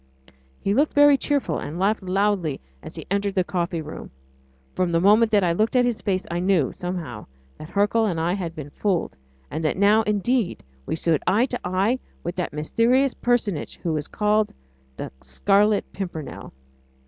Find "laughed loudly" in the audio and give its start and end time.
1.77-2.59